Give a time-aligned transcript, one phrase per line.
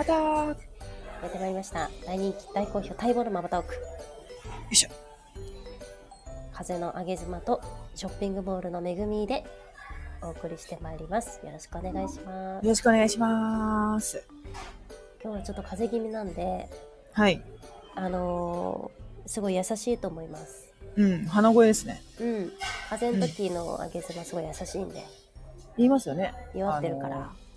[0.00, 0.56] バターよ
[1.22, 1.90] やってまいりました。
[2.06, 3.74] 大人気、大好評、待望のママトーク。
[4.70, 4.88] いしょ。
[6.54, 7.60] 風の上げ妻と
[7.94, 9.44] ショッピングモールの恵みで
[10.22, 11.44] お送りしてまいります。
[11.44, 12.64] よろしくお願いします。
[12.64, 14.24] よろしくお願いします。
[15.22, 16.70] 今日はちょっと風邪気味なんで、
[17.12, 17.42] はい。
[17.94, 20.72] あのーすごい優しいと思います。
[20.96, 22.02] うん、鼻声ですね。
[22.18, 22.52] うん。
[22.88, 25.04] 風邪の時の上げ妻すごい優しいんで、
[25.76, 26.32] 言いますよね。
[26.54, 27.16] 弱ってるから。
[27.16, 27.49] あの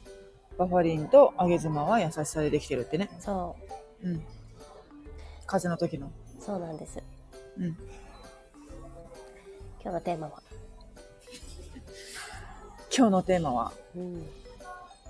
[0.57, 3.09] バファリンと上げ妻は優しさでできてるってね。
[3.20, 3.55] そ
[4.03, 4.23] うん。
[5.45, 6.07] 風邪の時の。
[6.07, 7.02] う、そうなんです。
[7.57, 7.77] うん。
[9.81, 10.41] 今日のテーマは、
[12.95, 14.25] 今日のテーマは、うん。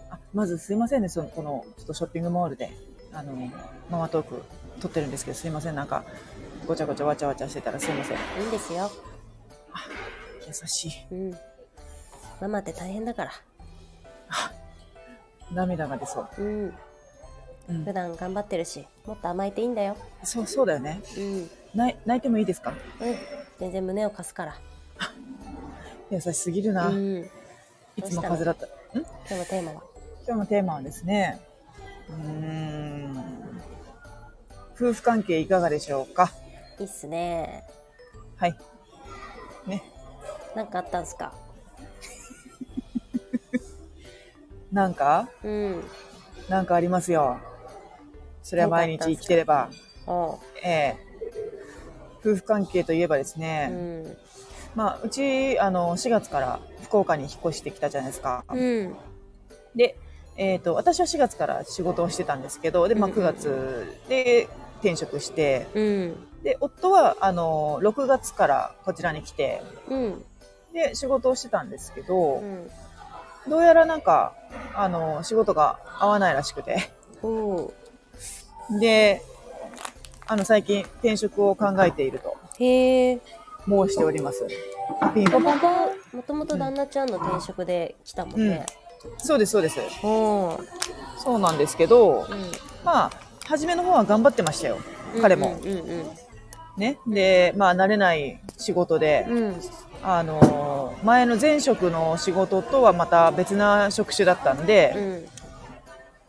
[0.09, 2.71] あまずすいませんね、その、この、ちょっとショッピングモールで、
[3.12, 3.34] あの、
[3.89, 4.43] ママトーク
[4.79, 6.03] 撮ってるんですけど、すいません、なんか、
[6.65, 8.17] ごちゃごちゃわちゃわちゃしてたらすいません。
[8.17, 8.89] いいんですよ。
[10.48, 10.91] 優しい。
[11.12, 11.37] うん。
[12.41, 13.31] ママって大変だから。
[15.54, 16.27] 涙が出そう。
[16.37, 16.73] うん。
[17.70, 17.93] うん普。
[17.93, 19.96] 段頑張ってるし、もっと甘えていいんだよ。
[20.23, 21.01] そう、そうだよね。
[21.18, 21.49] うん。
[21.76, 22.73] 泣いてもいいですか？
[23.01, 23.15] うん。
[23.59, 24.55] 全然胸を貸すから。
[26.12, 26.90] 優しすぎるな。
[26.90, 27.29] うん。
[27.96, 28.65] いつも風だった。
[28.65, 28.70] ん？
[28.99, 29.84] 今日のテーマは、
[30.27, 31.40] 今日のテーマはですね、
[32.09, 33.26] うーん、
[34.76, 36.31] 夫婦関係いかがでしょうか？
[36.79, 37.63] いいっすね。
[38.35, 38.55] はい。
[39.65, 39.84] ね。
[40.55, 41.34] なんかあったんすか？
[44.74, 45.29] なんか？
[45.43, 45.84] うん。
[46.49, 47.40] なんかありますよ。
[48.41, 49.70] それは毎日生きてれば。
[50.63, 51.13] ええ
[52.26, 54.18] 夫婦関係といえばですうね、ん。
[54.76, 58.46] まあ、うち、あの、4月から福岡に引っ越してきたじゃないですか。
[58.49, 58.96] うん。
[59.76, 59.98] で、
[60.38, 64.47] えっ、と、私は4月から仕事をしてたんですけど、で、まあ、うんうん9月で
[64.80, 66.28] 転職して、うん。
[66.44, 70.25] で、夫は、あの、6月からこちらに来て、うん。
[70.74, 72.72] で、仕事をしてたんですけど、うん。
[73.47, 74.34] どうやらなんか、
[74.75, 76.90] あの、仕事が合わないらしくて。
[78.80, 79.22] で、
[80.28, 83.20] あの、最近転職を考えているとへえ。
[83.68, 84.46] 申しております。
[85.14, 85.59] ピンポンポン。
[86.14, 88.66] もともと旦那ちゃんの転職で来たもんね。
[89.18, 89.80] そうです、そうです。
[90.02, 92.52] そうなんですけど、うん。
[92.84, 93.12] まあ、
[93.46, 94.78] 初めの方は頑張ってましたよ。
[95.22, 95.59] 彼も。
[95.64, 96.06] うんうん
[96.78, 96.98] ね。
[97.06, 99.62] で、まあ、慣れない仕事で、うん。
[100.03, 100.09] うん。
[100.09, 105.25] あの、前の前職の仕事とはまた別な職種だったんで、うん。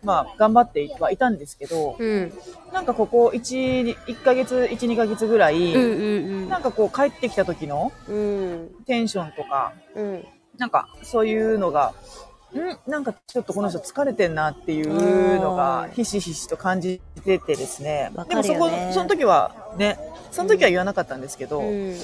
[0.05, 2.33] まあ、頑張ってはいたんですけど、うん。
[2.73, 8.71] なんかここ1、1ヶ月、1、2ヶ月ぐらい、うんうんなんかこう帰ってきた時のうん。
[8.87, 10.25] テンションとか、うん。
[10.59, 11.95] なんかそういうのが、
[12.55, 12.91] ん？
[12.91, 18.12] なんかちょっとこの人疲れてんなっていうのがうんひしひしと感じててですね。
[18.15, 19.99] わでもそこ、その時はね、
[20.31, 21.97] その時は言わなかったんですけど、うん。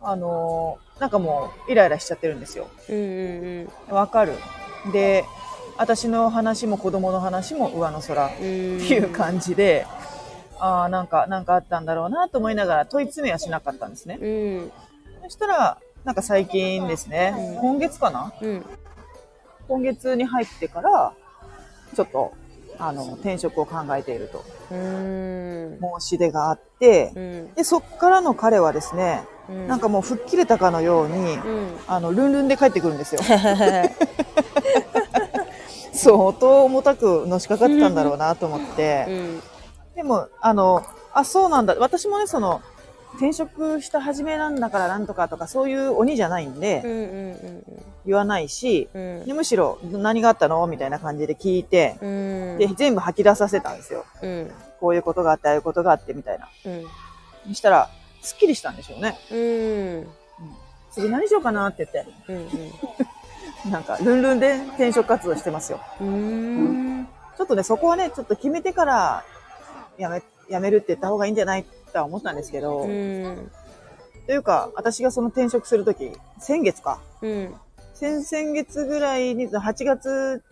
[0.00, 2.68] あのーなんかもうイライラしちゃってるんですよ。
[2.90, 4.34] うんうんわかる。
[4.92, 5.24] で、
[5.78, 8.36] 私の話も子供の話も上の空っ。
[8.36, 9.86] ていう感じで、
[10.58, 14.18] ああ、なんか、なんかあったんだろうなと思いながら問い詰めはしなかったんですね。
[14.20, 14.72] うん。
[15.22, 18.30] そしたら、なんか最近ですね、うん今月かな？
[18.42, 18.66] うん。
[19.68, 21.14] 今月に入ってから、
[21.96, 22.34] ちょっと、
[22.78, 25.78] あの、転職を考えているとうん。
[26.00, 27.54] 申し出があって、うん。
[27.54, 29.68] で、そっからの彼はですね、うん。
[29.68, 31.68] なんかもう吹っ切れたかのように、うん。
[31.86, 33.20] あの、ルンルンで帰ってくるんですよ。
[35.92, 39.04] 相当重たくのしかかってたんだろうなと思って。
[39.08, 39.42] うん。
[39.96, 41.74] でも、あの、あ、そうなんだ。
[41.78, 42.62] 私もね、その、
[43.14, 47.64] 転職した初めなんだからなんとかとか、そういう鬼じゃないんうんで、うん
[48.06, 49.24] 言わないし、うん。
[49.26, 50.66] でむしろ、何があったの？
[50.66, 52.58] みたいな感じで聞いて、うん。
[52.58, 54.04] で、全部吐き出させたんですよ。
[54.22, 54.50] うん。
[54.80, 56.48] こういうことがあって、ああいうことがあって、みたいな。
[56.64, 56.84] うん。
[57.48, 57.90] そしたら、
[58.22, 59.18] すっきりしたんでしょうね。
[59.30, 59.36] う
[60.04, 60.08] ん。
[60.92, 62.12] 次何しようかなって言って、
[63.66, 63.70] うん。
[63.70, 65.80] なんか、ルンルンで転職活動してますよ。
[66.00, 67.08] うん。
[67.36, 69.24] ちょっとね、そこはね、ちょっと決めてから、
[69.98, 73.50] やめ、やめるって言った方がいいんじゃないとは思ったんですけど、うん。
[74.26, 77.00] というか、私がその転職するとき、先月か。
[77.22, 77.54] うん。
[77.94, 80.42] 先々月ぐらいに、8月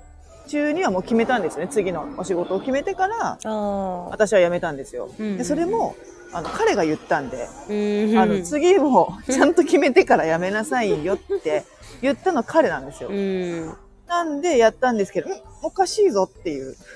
[0.49, 1.69] 中にはもう決めたんですね。
[1.69, 3.38] 次のお仕事を決めてから。
[4.11, 5.11] 私は辞めたんですよ。
[5.19, 5.94] うんでそれも、
[6.32, 8.19] あの、彼が言ったんで、うん。
[8.19, 11.64] あの、次もちゃんと決めてから辞めなさいよって
[12.02, 13.12] 言ったの彼なんですよう。
[13.14, 13.75] ん。
[14.06, 15.32] なんでやったんですけど、ん
[15.62, 16.76] おかしいぞっていう。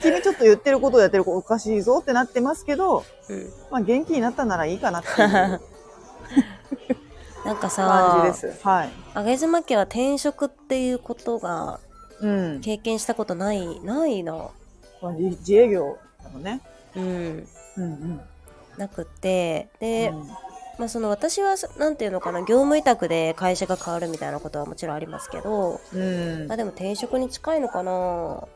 [0.00, 3.52] 君ちょっと言ってることやってることおかしいぞってなってますけど、うん。
[3.70, 5.28] まあ元気になったならいいかなっていう
[7.44, 8.64] なんか感さじで、す。
[8.64, 8.90] はい。
[9.14, 11.80] あげずま家は転職っていうことが
[12.20, 12.60] うん。
[12.60, 14.50] 経験したことない、ないな。
[15.00, 16.60] この自自営業なのね。
[16.96, 17.48] うん。
[17.76, 18.20] うんうん。
[18.76, 20.28] なくって、で、うん。
[20.78, 26.48] まあその私は、なんていうのかな、業務委託で会社が変わるみたいなことはもちろんありますけど、うん。
[26.48, 27.92] まあでも転職に近いのかな。
[27.92, 28.46] あ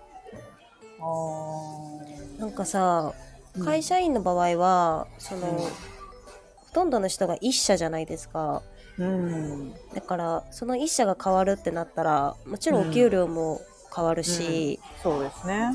[1.01, 2.41] ー。
[2.41, 3.15] なんかさ
[3.57, 3.65] うん。
[3.65, 5.55] 会社員の場合は、その、うん。
[5.65, 5.71] ほ
[6.73, 8.63] とんどの人が一社じゃないですか。
[8.99, 9.73] うん。
[9.95, 13.61] だからその一社が変わるってなったらもちろんお給料も
[13.95, 15.73] 変わるし、そうですね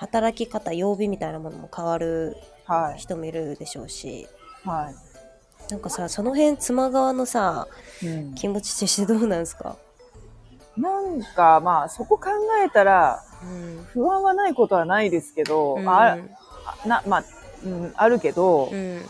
[0.00, 4.22] 働き方曜日みたいなものも変わるは人もいるでしょうし。
[4.22, 4.26] い。
[4.64, 4.90] は
[5.70, 7.68] なんかさその辺妻側のさ
[8.02, 9.76] い、うん、気持ちとしてどうなんですか、
[10.76, 12.30] なんかまあそこ考
[12.66, 13.84] えたらうん。
[13.92, 15.88] 不安はないことはないですけど、うん。
[15.88, 16.16] あ
[16.84, 17.24] あなまあ、
[17.64, 19.02] うん、あるけど、うん。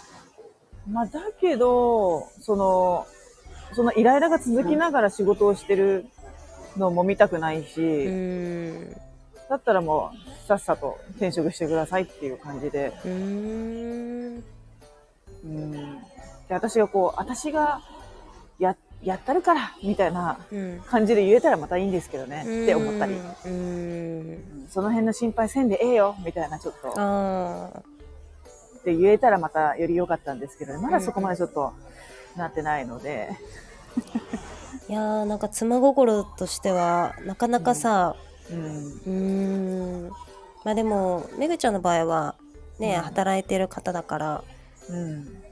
[0.91, 3.07] まあだけどその
[3.75, 6.07] そのイライラが続きながら仕事をしてる
[6.77, 8.97] のも見たくないし、うん
[9.51, 14.45] だったらもうさっさと転職してくださいっていう感じで、うん。
[15.45, 17.83] うん、で私がこう私が
[18.59, 20.81] ややったるからみたいなうん。
[20.87, 22.43] 感じで言えたらまたいいんですけどね。
[22.43, 23.51] って思ったり、うん。
[23.51, 23.55] う
[24.65, 24.69] ん。
[24.71, 26.89] その辺の心配せんでええよみたいなちょっと。
[28.79, 31.73] って言えたらまたより良かったんですけど、まだそこまでちょっと
[32.37, 33.31] なってないので、
[34.89, 40.09] いやーなんか妻心としてはなかなかさうん、うーん
[40.65, 42.35] まあでもめぐちゃんの場合は
[42.79, 44.45] ね、うん働いてる方だから
[44.89, 45.43] うん。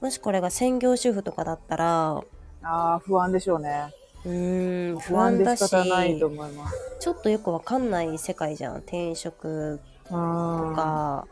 [0.00, 2.26] もしこれが専業主婦とかだったらう
[2.62, 3.92] ああ、不安でしょうね。
[4.24, 6.76] ーん不不安だし仕方ないと思います。
[7.00, 9.80] ちょっとよくわかんない世界じゃん転職
[10.10, 10.74] うん。
[10.74, 11.26] か、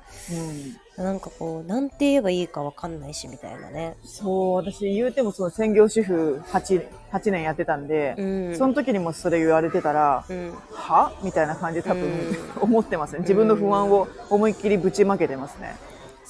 [0.98, 1.04] うん。
[1.04, 11.12] なんかこうなんて言えばいいかわかんないしみたいなねそう、私言うてもその専業主婦 8, 8年やってたんで、うんその時にもそれ言われてたら、うんは？
[11.22, 13.20] みたいな感じで多分、うん 思ってますね。
[13.20, 15.74] 自分の不安を思いっきりぶちまけてますね。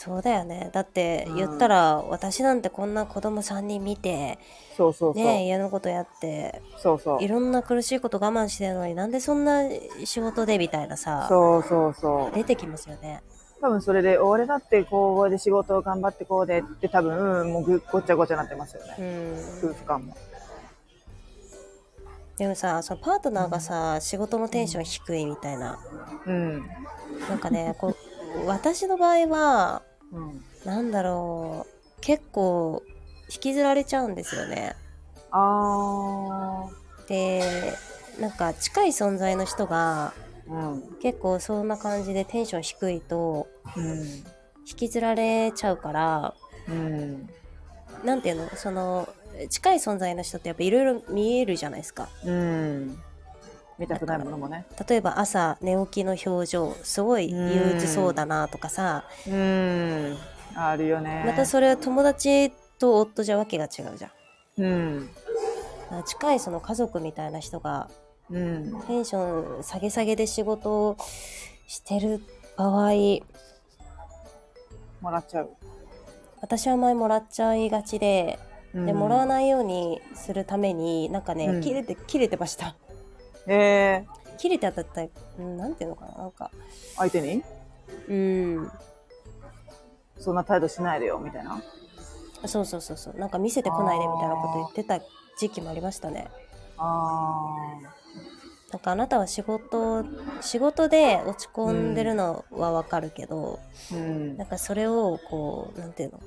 [0.03, 4.39] そうだよねだってうん言ったら、私なんてこんな子供3人見て
[4.75, 5.23] そうそうそう。
[5.23, 7.29] ね家のことやってそうそうい。
[7.29, 9.63] ろんな苦しいこと我慢してるのになんでそんな
[10.07, 12.35] 仕事でみたいなさそうそうそう。
[12.35, 13.23] 出てきますよね。
[13.61, 19.07] 多分それで、俺だってこうで仕事を頑張ってこうでって多分、うんもうぐごっちゃごちゃなってますようね。
[19.07, 20.17] ん、夫婦間も。
[22.39, 25.79] でもさそのパートナーがさ仕事のテンション低いみたいな
[26.27, 26.67] うん。
[27.29, 29.83] なんかねこう私の場合は
[30.13, 30.45] うん。
[30.65, 32.83] なんだろう結構
[33.33, 34.75] 引きずられちゃうんですよね。
[35.31, 36.69] あ
[37.09, 37.73] で
[38.19, 40.53] なんか近い存在の人がー。
[40.53, 40.83] うん。
[41.01, 43.47] 結構そんな感じでテンション低いと
[43.77, 44.03] うん。
[44.69, 46.35] 引きずられちゃうから
[46.69, 47.29] うん。
[48.05, 48.49] なんていうの？
[48.57, 49.09] その
[49.49, 52.99] 近い存在の人ってやっぱいろいろ見えるじゃないですかうん。
[53.81, 54.67] 見たくないものもね。
[54.87, 60.17] 例えば朝寝起きの表情すごい憂鬱そうだなとかさうん。
[60.55, 61.23] あるよね。
[61.27, 64.09] またそれは友達と夫じゃわけが違うじゃ
[64.59, 65.11] んうん。
[66.05, 67.89] 近いその家族みたいな人が
[68.31, 68.83] うん。
[68.87, 70.97] テンション下げ下げで仕事を
[71.67, 72.21] してる
[72.59, 72.93] 場合
[75.01, 75.51] もらっちゃう。
[76.43, 78.39] 私は前もらっちゃいがちで
[78.75, 79.29] でもらわい。
[79.29, 82.77] ないようにするためになんかね、うん切れて切れてました
[83.53, 85.09] えー、切れて当たったら
[85.39, 86.51] うんなんていうのかななんか。
[86.97, 87.43] 相手に？
[88.09, 88.71] うん。
[90.19, 91.61] そんな態度しないでよ、みたいな。
[92.47, 93.17] そうそうそうそう。
[93.19, 95.01] なんか見せてこないでみたいなこと言ってた
[95.39, 96.29] 時期もありましたね。
[96.79, 97.57] あ
[98.73, 100.05] なんかあなたは仕事
[100.41, 103.97] 仕事で落ち込んでるのはわかるけど、ー。
[103.97, 104.37] うん。
[104.37, 106.21] なんかそれをこうなんていうの？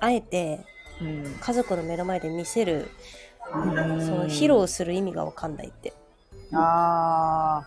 [0.00, 0.60] あえて
[1.00, 1.36] うん。
[1.40, 2.90] 家族の目の前で見せる、
[3.54, 4.04] うん。
[4.04, 5.92] その披露する意味がわかんないって
[6.56, 7.64] あ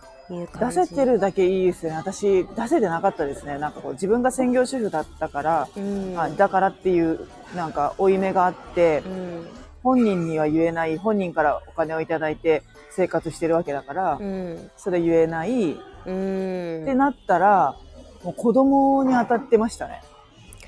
[0.58, 1.92] 出せてるだけいいですね。
[1.92, 3.58] 私、出せてなかったですね。
[3.58, 6.18] なんかこう、自分が専業主婦だったから、うん。
[6.18, 7.20] あだからっていう、
[7.54, 9.46] なんか、負い目があってう、ん。
[9.82, 14.70] 本人には言えない、本人からお金をいただいて生活してるわけだから、うん。
[14.76, 15.72] それ言えない、
[16.06, 16.82] うん。
[16.82, 17.76] ってなったら、
[18.22, 20.02] もう子供に当たってましたね。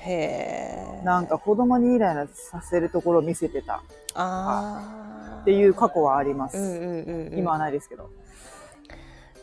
[0.03, 3.81] へえなんか子供にイライラさせるところを見せてたあ
[4.15, 6.57] あっていう過去はあります。
[6.57, 8.09] うんうんうんうん今はないですけど。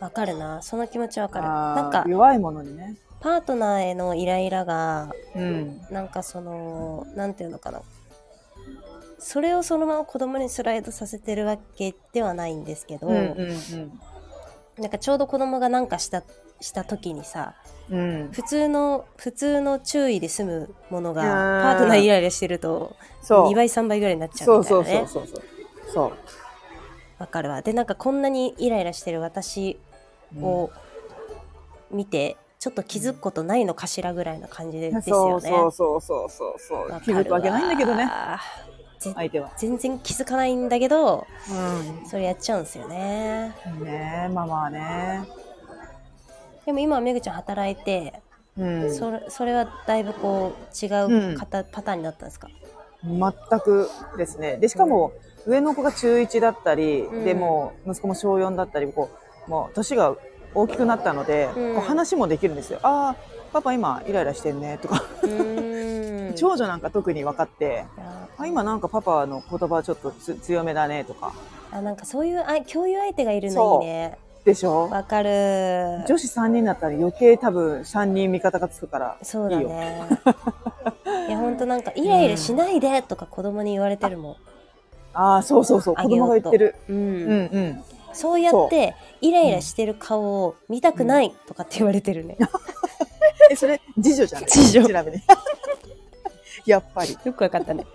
[0.01, 2.97] わかるなその気持ちわかるなんか弱いものにね。
[3.21, 5.81] パートナーへのイライラがうん。
[5.91, 7.83] なんかそのなんていうのかな
[9.19, 14.01] それをそのまま子供にスライドさせてるわけではないんですけど、うんうん
[14.79, 16.23] なんかちょうど子供がなんかした
[16.61, 17.55] した時にさ
[17.91, 17.99] うん。
[17.99, 18.33] うん。
[18.33, 23.49] 普通の普通の注意で済むものがうんパートナーイライラしてるとそう。
[23.49, 25.93] 2倍3倍ぐらいになっちゃそううみたいなねそうそうそうそう。
[25.93, 26.13] そう。
[27.19, 29.79] わかるわでなんかこんなにイライラしてる私
[30.41, 30.71] を
[31.91, 35.49] 見て、ちょっと気づくことないのかしらぐらいな感じでですよね。
[35.49, 38.09] そうそうそうそうそう気づくわけないんだけどね。
[38.99, 39.53] ぜ相手は。
[39.57, 43.55] 全然気づかないんだけどうそれやっちゃうんですよね。
[43.81, 43.85] ん。
[43.85, 45.27] ねえ、ママはね。
[46.69, 48.21] でも今はめぐちゃん働いて、
[48.59, 52.51] うん、それそれはだいぶこう違うんうパタ,、パターンになったんですか？
[53.03, 54.59] 全くですね。
[54.59, 55.15] で、しかも、
[55.47, 57.25] 上の子が中1だったり、うん。
[57.25, 59.09] でもう息子も小4だったり、こ
[59.47, 60.15] う、もう年が
[60.53, 61.75] 大きくなったので、うん。
[61.77, 62.81] こう話もできるんですよ。
[62.83, 63.17] ああ、
[63.51, 65.05] パパ今イライラしてんね、とか。
[66.37, 67.87] 長女なんか特に分かって、
[68.37, 71.33] あ今なんかパパの言葉ちょっとつ強めだね、とか。
[71.71, 74.89] あなんかそういうあ共有相手がいるのいいねでしょ？
[74.89, 75.31] わかる。
[76.09, 79.17] 女子3人だったら余計多分3人味方がつくから。
[79.23, 79.69] そうだいいよ。
[79.69, 80.09] ね
[81.29, 84.37] いやほんとなんかイライラしないでとか子供に言われてるもん、
[85.15, 86.75] ああ、そうそうそう、子供が言ってる。
[86.89, 86.97] うん。
[86.97, 87.85] うんうん。
[88.13, 92.37] そうやってイライラしてる顔を見たくないとかって言われてるね、
[93.51, 94.45] え、それ、次女じゃん。
[94.47, 94.87] 次女。
[94.87, 95.23] ちなみに。
[96.67, 97.17] やっぱり。
[97.25, 97.87] よくわかったね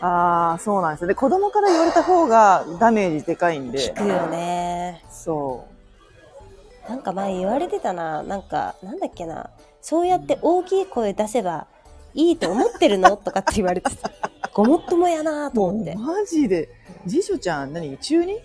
[0.00, 1.08] ああ、そうなんですよ。
[1.08, 3.94] で、子供から言われた方がダメージでかいんで聞。
[3.94, 5.66] くよねそ
[6.88, 9.48] なんか前言われてたななんかなんだっけな
[9.80, 11.66] そうやって大きい声出せば
[12.12, 13.16] いいと思ってるの？
[13.16, 14.10] とかって言われてた
[14.52, 15.50] ごもっともやなう。
[15.52, 16.68] と思ってマジで。
[17.08, 17.96] 次女ちゃん、何？
[17.98, 18.36] 中 2?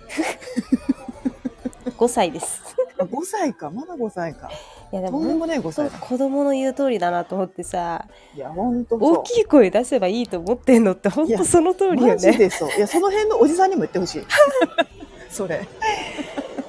[1.98, 2.62] 5 歳です
[3.00, 3.69] あ ?5 歳か。
[3.69, 4.50] まだ5歳か。
[4.91, 8.05] いやでもとんでもねえ5本歳子供の言う通りだなと思ってさ
[8.36, 9.17] いや、ほんとそう。
[9.19, 12.69] 大きい声出せばいいと思ってんのって本当その通りよマジねでそう。
[12.75, 14.25] いや、その辺のおじさんにも言ってほしい。
[15.29, 15.67] それ。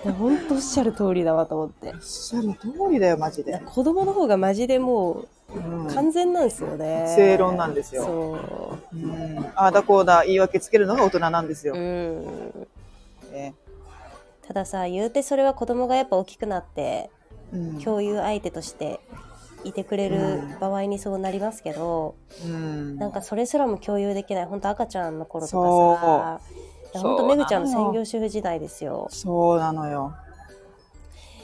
[0.05, 3.61] いや本当おっしゃる通りだわと思っておっしゃる通りだよ、マジで。
[3.67, 5.25] 子供の方がマジでも
[5.55, 8.39] うんう完全なんですよね、正論なんですよそ
[8.95, 9.39] ううん。
[9.57, 11.79] ああだこうだ言い訳つけるのが大人なんですよう。
[11.79, 12.25] ん
[13.33, 13.55] ね
[14.47, 17.20] たださ言うてそれは子供がやっぱ大きくなってうん
[17.85, 19.01] 共有相手として
[19.65, 22.15] いてくれる場合にそうなりますけど、
[22.45, 22.97] うん。
[22.97, 26.41] なんかそれすらも共有できない本当赤ちゃんの頃とか
[26.93, 29.09] さ本当めぐちゃんの専業主婦時代ですよ。
[29.11, 30.15] そうなのよ。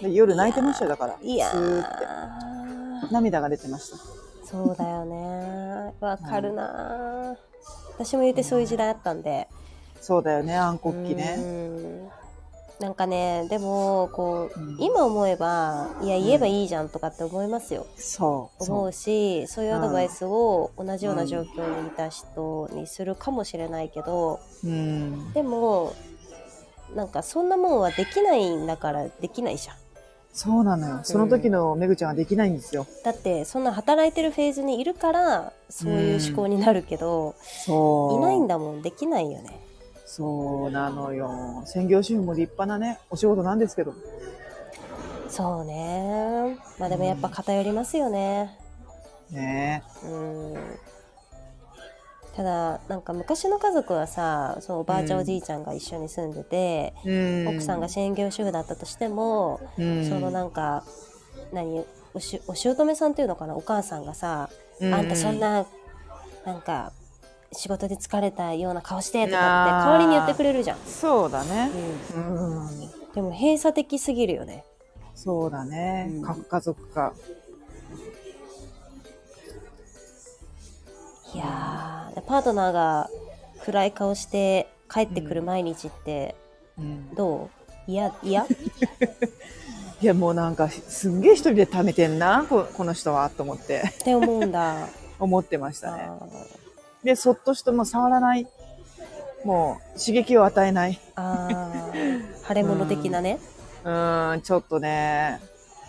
[0.02, 1.16] で夜泣いてましたよ、だから。
[1.22, 2.06] いやスーって。
[3.06, 3.98] ー涙が出てました。
[4.44, 5.94] そうだよね。
[6.00, 7.36] わかるな、
[7.94, 9.48] 私も言うてそういう時代あったんで。
[10.00, 11.38] そうだよね、暗黒期うね。
[12.80, 18.62] んなんかねでもこう、うん今思えばいや言えばいいじゃんとかって思いますよ、そう。
[18.62, 24.66] 思そううしそういうアドバイスを同じような状況にいた人にするかもしれないけど、う。
[24.66, 25.33] うん。
[25.33, 25.95] でも
[26.95, 29.76] なんかそんなもんはできないんだからできないじゃん
[30.33, 31.00] そうなのよ。
[31.02, 32.87] その時のめぐちゃんはできないんですよ。
[33.02, 38.18] だってそんな働いてるフェーズにいるからそういう思考になるけど、そう。
[38.18, 39.65] いないんだもんできないよね
[40.06, 41.62] そうなのよ。
[41.66, 43.92] 専業主婦も立派なね、お仕事なんですけど。
[45.28, 48.58] そうねまあでもやっぱ偏りますよね
[49.30, 50.54] ねうん
[52.34, 57.48] ただなんか昔の家族はさそうおばあちゃん、うんおじいちゃんが一緒に住んでて、うん。
[57.48, 60.84] 奥さんが専業主婦だったとしても、うん、そのなんか
[61.52, 65.40] 何おしお姑さんっていうのかなお母さんがさ、うあんたそん。
[65.40, 65.66] な
[66.44, 66.92] なんか
[67.53, 71.71] 仕事で疲れたような顔してとかって代わりに言ってくれるじゃん、そうだね。
[72.15, 72.67] ううん。
[72.67, 72.69] ん、
[73.15, 74.65] でも閉鎖的すぎるよね
[75.15, 76.23] そうだねうん。
[76.23, 77.12] 核家族か。
[81.35, 83.11] いやーパートナーが
[83.65, 86.35] 暗い顔して帰ってくる毎日って
[86.79, 87.15] うん。
[87.15, 87.50] ど
[87.88, 87.91] う？
[87.91, 88.45] 嫌嫌
[90.03, 94.88] いや、もうなんか、すんげえ一人で貯めてんな、ここの人は、と思って、って思うんだ
[95.19, 96.11] 思ってましたね。
[97.06, 98.46] あで、そっとしても触らない。
[99.44, 100.92] もう、刺激を与えない。
[100.92, 103.38] ーあー腫れ物的なね
[103.84, 105.40] うーん、ちょっとね。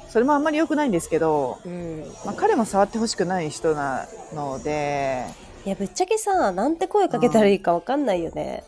[0.09, 5.25] それもあんまり良くないんですけど、うんまあ、彼も触ってほしくない人なので、
[5.65, 8.63] いやぶっちゃけさなんて声かけたらいいかわかんないよね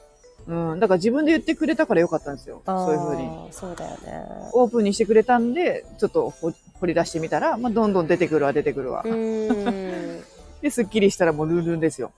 [0.48, 2.62] うん、だから自分で言ってくれたからよかったんですよ。
[2.66, 3.30] そういうふうに。
[3.52, 9.04] そうだよねオープンにしてくれたんで、ちょっとほ掘り出してみたら、まあ、どんどん出てくるわ、出てくるわ。
[10.62, 12.12] で、すっきりしたらもうルンルンですよ。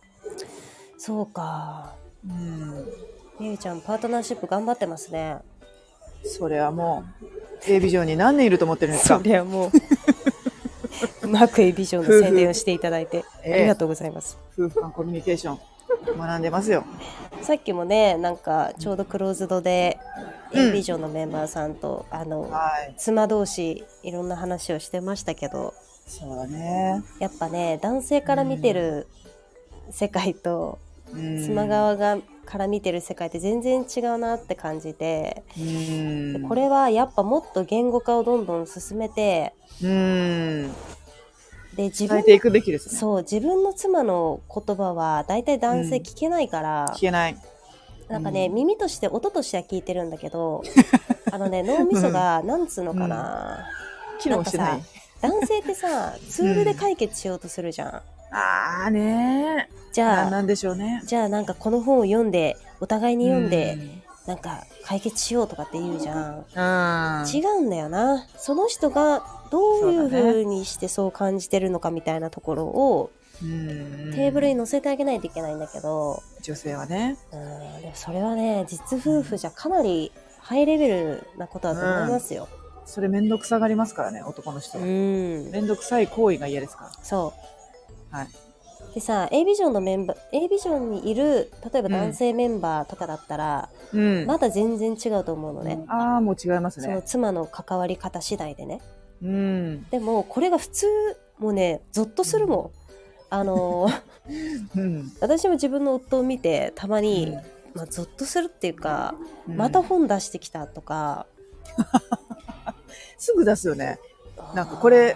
[1.04, 2.86] そうかうん。
[3.40, 5.38] みゆちゃんパートナーシップ頑張ってますね
[6.24, 7.26] それはもう、
[7.68, 9.18] A ビジョンに何年いると思ってるんですか？
[9.18, 9.72] そりゃもう
[11.24, 15.60] うまくエビジョンの宣伝をしていただいてあええりがとうございます、夫婦間コミュニケーション、
[16.20, 16.86] 学んでますよ。
[17.42, 22.94] さっきもねなんかちょうどクローズドで、うんエビジョンのメンバーさんとあのはい。
[22.98, 25.74] 妻同士いろんな話をしてましたけど
[26.06, 27.02] そうだね。
[27.20, 29.08] やっぱね男性から見てる
[29.90, 35.44] 世界とうん妻側がから見てる世界って全然違うなって感じて、
[36.48, 40.72] これはやっぱもっと言語化をどんどん進めてうん。
[41.76, 42.96] で自分ていくべきですね。
[42.96, 47.38] そう自分の妻の言葉は大体男性うん聞けないから、聞けない。
[48.10, 50.64] なんかね、うん耳として音としては聞いてるんだけど
[51.32, 53.66] あのね脳みそがなんつうのかな、
[54.20, 54.84] 機能してない。
[55.22, 58.04] 男性ってさツールで解決しようとするじゃん、あ
[58.88, 59.81] あねー。
[59.92, 61.02] じゃあなんでしょうね。
[61.06, 63.78] じゃあなんかこの本を読んでお互いに読んで、
[64.26, 67.36] なんか解決しようとかって言うじゃん、うん。
[67.36, 77.18] 違うんだよなその人がどういうそうにしてそう感じてるのかみたいなところをうんテーブルに載せてあげないといけないんだけど、女性はね。
[77.34, 82.48] うん、でもそれはね実夫婦じゃかなりハイレベルなことだと思いますよ。
[82.86, 84.88] それめんどくさがりますからね、男の人うは。
[84.88, 84.90] ん、
[85.50, 87.34] めんどくさい行為が嫌ですかそ
[88.12, 88.20] うら。
[88.20, 88.30] はい。
[88.94, 94.26] でさ A ビジョンのメンバー A ビジョンにいる例えば男性メンバーとかだったら、うん。
[94.26, 97.02] まだ全然違うと思うのね、ああ、もう違いますそのね。
[97.06, 98.82] 妻の関わり方次第でね
[99.22, 99.84] うん。
[99.90, 100.88] でもこれが普通
[101.40, 102.72] もうねゾッとするもん
[103.30, 105.12] あのーうん。
[105.22, 107.38] 私も自分の夫を見てたまに、
[107.74, 109.16] まあ、ゾッとするっていうか、
[109.48, 111.26] うんまた本出してきたとか
[113.18, 114.00] すぐ出すよね。
[114.56, 115.16] なんかこれ、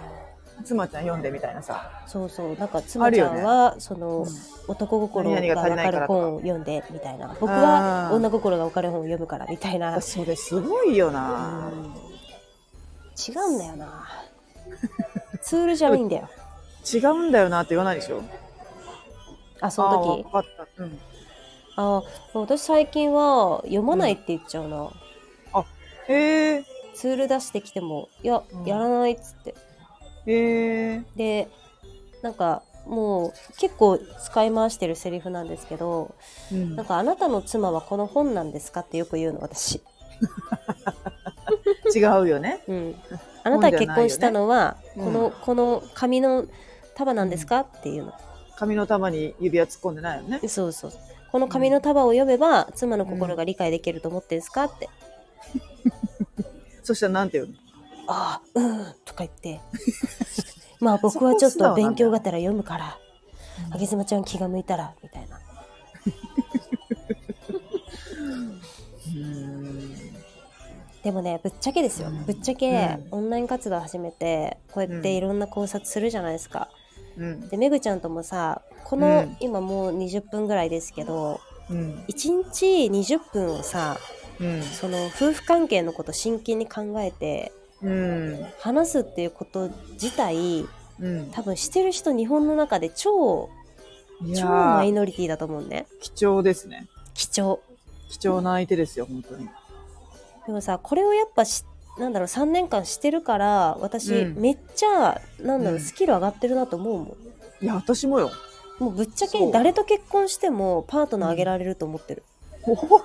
[0.64, 1.90] 妻ちゃん読んでみたいなさ。
[2.06, 2.56] そうそう。
[2.56, 4.26] なんか妻ちゃんは、その、うん。
[4.68, 7.36] 男心が分かる本を読んでみたいな。
[7.40, 11.68] 僕は女心が分かる本を読むからみたいな、それすごいような。
[11.68, 11.94] ん。
[13.16, 14.08] 違うんだよな。
[15.40, 16.28] ツールじゃないんだよ。
[16.92, 18.22] 違うんだよなって言わないでしょ。
[19.60, 20.24] あその時？
[20.26, 20.82] あーわかった。
[20.82, 20.98] うん。
[21.76, 22.02] あ
[22.34, 24.90] 私最近は読まないって言っちゃうな、
[26.08, 26.64] へえ。
[26.94, 28.64] ツール出してきてもいや、うん。
[28.64, 29.54] やらないっつって
[30.26, 31.02] へえ。
[31.16, 31.48] で
[32.22, 36.14] なんかもう結構使い回してるセリフなんですけど
[36.52, 36.76] うん。
[36.76, 39.82] なんかあなたの妻はこの本なんですかってよく言うの私、
[41.94, 42.62] 違うよね。
[42.68, 42.94] うん、
[43.42, 46.46] あなたが結婚したのは、うんこのこの紙の
[46.94, 48.12] 束なんですかっていうの。
[48.56, 50.40] 髪の玉に指輪突っ込んでないよね。
[50.48, 50.92] そうそう。
[51.30, 54.88] この紙の束を読めば妻の心が理解できると思ってんですかって。
[56.82, 57.54] そしたらなんて言うの？
[58.06, 59.60] ああうんとか言って。
[60.80, 62.98] まあ僕はちょっと勉強がてら読むから。
[63.70, 65.40] あげずまちゃん気が向いたらみたいな。
[69.14, 69.96] うん。
[71.02, 72.08] でもねぶっちゃけですよ。
[72.08, 72.24] うん。
[72.24, 76.68] ぶっちゃけうオンライン活動始めてこうやっていろんな考察するじゃないですか。
[77.16, 77.48] うん。
[77.48, 79.36] でめぐちゃんともさこのうん。
[79.40, 81.40] 今もう20分ぐらいですけど
[81.70, 82.04] うん。
[82.08, 83.98] 1日20分をさ
[84.40, 84.62] うん。
[84.62, 88.46] その夫婦関係のこと真剣に考えてうん。
[88.60, 90.66] 話すっていうこと自体
[91.00, 91.30] うん。
[91.30, 93.50] 多分してる人日本の中で超
[94.34, 95.86] 超マイーノリティだと思うね。
[96.00, 96.88] 貴重ですね。
[97.14, 97.60] 貴重。
[98.08, 99.48] 貴重な相手ですよ本当に。
[100.46, 101.64] でもさこれをやっぱし
[101.98, 104.40] なんだろう3年間してるから私、うん。
[104.40, 105.80] めっちゃなんだろう、うん。
[105.80, 107.64] スキル上がってるなと思うもん。
[107.64, 108.30] いや私もよ。
[108.78, 112.22] もうぶっちゃけ誰と結婚してもパートナーあげられると思ってる。
[112.62, 113.00] ほほ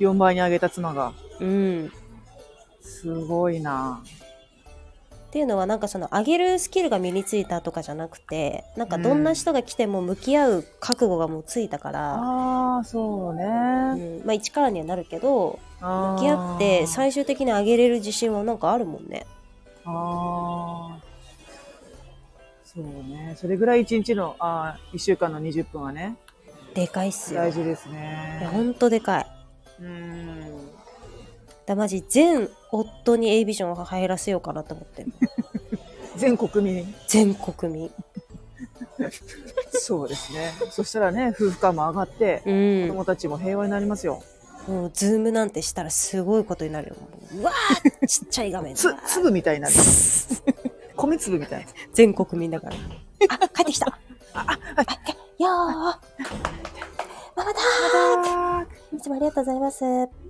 [0.00, 1.12] 4倍に上げた妻が。
[1.40, 1.92] うん
[2.84, 4.02] すごいな。
[5.28, 13.42] っていうのはなんかその上げるスキルが身についたとかじゃなくてなんかどんな人が来ても向き合う覚悟がもうついたから、ああそうね。
[13.42, 14.26] うん。
[14.26, 19.26] まあ一からにはなるけど向向き合って最終的に上げれる自信はなんかあるもんね。
[19.84, 21.02] ああ
[22.64, 23.34] そうね。
[23.36, 26.16] それぐらい1日のあ1週間の20分はね。
[26.74, 27.40] でかいっすよ。
[27.40, 29.26] 大事ですいやねほんとでかい。
[29.80, 30.68] うん。
[31.66, 35.12] だマジ全夫に A ビジョンを入らせようかなと思ってる
[36.16, 36.94] 全国民。
[37.08, 37.90] 全国民。
[39.72, 40.52] そうですね。
[40.70, 42.88] そしたらね夫婦間も上がってうん。
[42.88, 44.22] 子供たちも平和になりますよ。
[44.66, 46.96] もうズームなんてしたらすごいことになるよ。
[47.00, 48.74] もううわーちっちゃい画面。
[48.74, 49.74] でつ粒みたいになる
[50.96, 51.70] 米粒みたいな。
[51.92, 52.76] 全国民だから。
[53.28, 53.86] あ帰ってきた。
[54.34, 54.82] ああ
[55.38, 55.50] よー。
[57.36, 58.96] ママだー。
[58.96, 60.23] いつもありがとうございます